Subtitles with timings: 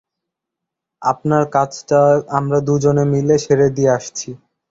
[1.01, 1.99] আপনার কাজটা
[2.37, 4.29] আমরা দুজনে মিলে সেরে দিয়ে আসছি।